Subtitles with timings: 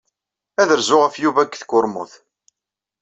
[0.61, 2.13] Ad rzuɣ ɣef Yuba deg tkurmut.